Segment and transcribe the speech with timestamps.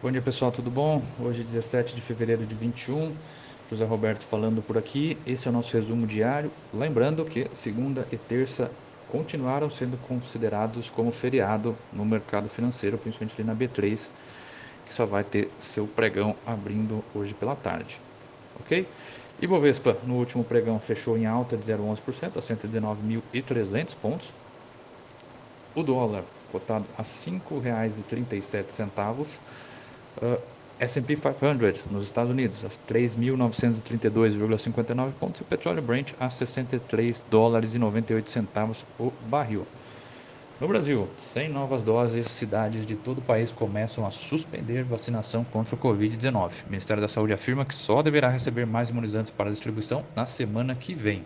[0.00, 1.02] Bom dia pessoal, tudo bom?
[1.18, 3.12] Hoje 17 de fevereiro de 21,
[3.68, 5.18] José Roberto falando por aqui.
[5.26, 6.52] Esse é o nosso resumo diário.
[6.72, 8.70] Lembrando que segunda e terça
[9.10, 14.08] continuaram sendo considerados como feriado no mercado financeiro, principalmente ali na B3,
[14.86, 18.00] que só vai ter seu pregão abrindo hoje pela tarde.
[18.60, 18.86] Ok?
[19.42, 24.32] Ibovespa no último pregão fechou em alta de 0,11% a 119.300 pontos.
[25.74, 26.22] O dólar
[26.52, 29.40] cotado a R$ 5,37
[30.20, 37.24] Uh, S&P 500 nos Estados Unidos a 3.932,59 pontos e o petróleo Brent a 63
[37.28, 39.66] dólares e 98 centavos o barril.
[40.60, 45.74] No Brasil, sem novas doses, cidades de todo o país começam a suspender vacinação contra
[45.74, 46.66] o Covid-19.
[46.66, 50.74] O Ministério da Saúde afirma que só deverá receber mais imunizantes para distribuição na semana
[50.74, 51.24] que vem.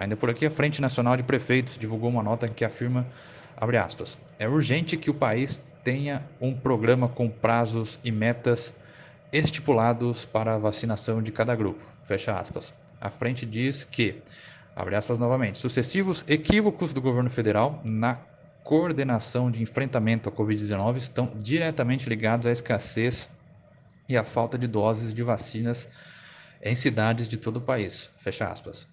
[0.00, 3.06] Ainda por aqui, a Frente Nacional de Prefeitos divulgou uma nota que afirma,
[3.54, 8.72] abre aspas, é urgente que o país tenha um programa com prazos e metas
[9.30, 11.84] estipulados para a vacinação de cada grupo.
[12.02, 12.72] Fecha aspas.
[12.98, 14.22] A frente diz que,
[14.74, 18.14] abre aspas novamente, sucessivos equívocos do governo federal na
[18.64, 23.28] coordenação de enfrentamento à Covid-19 estão diretamente ligados à escassez
[24.08, 25.90] e à falta de doses de vacinas
[26.62, 28.10] em cidades de todo o país.
[28.16, 28.88] Fecha aspas.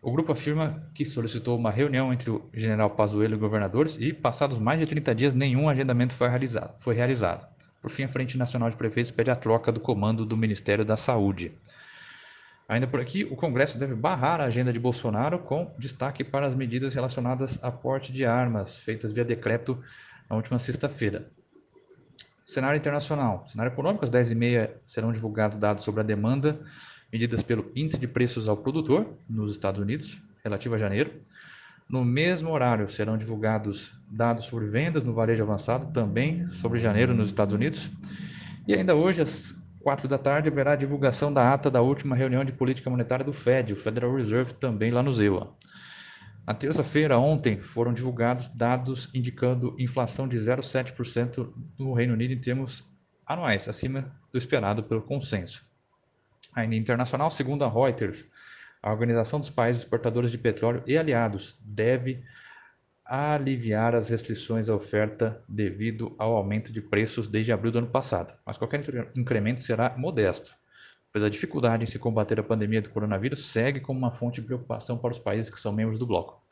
[0.00, 4.58] O grupo afirma que solicitou uma reunião entre o general Pazuello e governadores e, passados
[4.58, 6.78] mais de 30 dias, nenhum agendamento foi realizado.
[6.78, 7.48] Foi realizado.
[7.82, 10.96] Por fim, a Frente Nacional de Prefeitos pede a troca do comando do Ministério da
[10.96, 11.52] Saúde.
[12.68, 16.54] Ainda por aqui, o Congresso deve barrar a agenda de Bolsonaro com destaque para as
[16.54, 19.82] medidas relacionadas a porte de armas, feitas via decreto
[20.30, 21.28] na última sexta-feira.
[22.44, 23.44] Cenário internacional.
[23.48, 26.60] Cenário econômico, às 10h30 serão divulgados dados sobre a demanda
[27.12, 31.12] medidas pelo Índice de Preços ao Produtor nos Estados Unidos, relativo a janeiro.
[31.88, 37.28] No mesmo horário serão divulgados dados sobre vendas no varejo avançado, também sobre janeiro nos
[37.28, 37.90] Estados Unidos.
[38.66, 42.44] E ainda hoje, às quatro da tarde, haverá a divulgação da ata da última reunião
[42.44, 45.54] de política monetária do Fed, o Federal Reserve, também lá no ZEUA.
[46.46, 52.84] Na terça-feira, ontem, foram divulgados dados indicando inflação de 0,7% no Reino Unido em termos
[53.26, 55.67] anuais, acima do esperado pelo consenso.
[56.54, 58.30] Ainda internacional, segundo a Reuters,
[58.82, 62.22] a Organização dos Países Exportadores de Petróleo e aliados deve
[63.04, 68.34] aliviar as restrições à oferta devido ao aumento de preços desde abril do ano passado,
[68.44, 68.84] mas qualquer
[69.16, 70.54] incremento será modesto,
[71.10, 74.46] pois a dificuldade em se combater a pandemia do coronavírus segue como uma fonte de
[74.46, 76.46] preocupação para os países que são membros do bloco.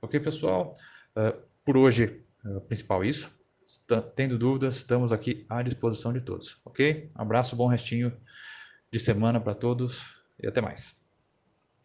[0.00, 0.74] Ok, pessoal?
[1.14, 3.36] Uh, por hoje, uh, principal isso.
[4.14, 6.60] Tendo dúvidas, estamos aqui à disposição de todos.
[6.64, 7.10] Ok?
[7.16, 8.12] abraço, bom restinho
[8.92, 11.05] de semana para todos e até mais.